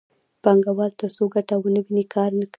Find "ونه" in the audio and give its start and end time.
1.59-1.81